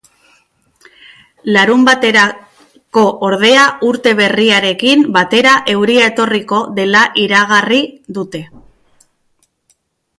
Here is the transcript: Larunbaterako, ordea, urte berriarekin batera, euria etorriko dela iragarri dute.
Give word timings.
Larunbaterako, 1.55 3.03
ordea, 3.27 3.67
urte 3.89 4.13
berriarekin 4.21 5.05
batera, 5.19 5.53
euria 5.75 6.09
etorriko 6.13 6.63
dela 6.81 7.05
iragarri 7.27 7.81
dute. 8.21 8.43